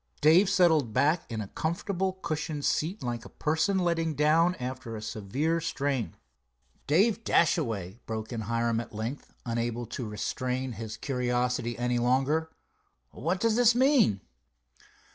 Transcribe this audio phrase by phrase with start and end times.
[0.19, 4.99] Dave settled back in the comfortable cushioned seat like a person letting down after a
[4.99, 6.15] severe strain.
[6.87, 12.49] "Dave Dashaway," broke in Hiram at length, unable to restrain his curiosity any longer,
[13.11, 14.21] "what does this mean?"